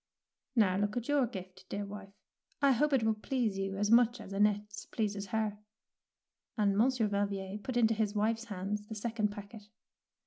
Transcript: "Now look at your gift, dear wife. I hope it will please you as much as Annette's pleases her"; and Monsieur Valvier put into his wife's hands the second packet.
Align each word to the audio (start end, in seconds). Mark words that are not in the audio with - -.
"Now 0.55 0.77
look 0.77 0.97
at 0.97 1.07
your 1.07 1.27
gift, 1.27 1.65
dear 1.69 1.85
wife. 1.85 2.15
I 2.59 2.71
hope 2.71 2.91
it 2.91 3.03
will 3.03 3.13
please 3.13 3.59
you 3.59 3.77
as 3.77 3.91
much 3.91 4.19
as 4.19 4.33
Annette's 4.33 4.87
pleases 4.87 5.27
her"; 5.27 5.59
and 6.57 6.75
Monsieur 6.75 7.07
Valvier 7.07 7.59
put 7.59 7.77
into 7.77 7.93
his 7.93 8.15
wife's 8.15 8.45
hands 8.45 8.87
the 8.87 8.95
second 8.95 9.27
packet. 9.27 9.61